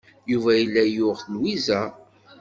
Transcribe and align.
Yuba 0.31 0.51
yella 0.59 0.83
yuɣ 0.95 1.17
Lwiza. 1.33 1.81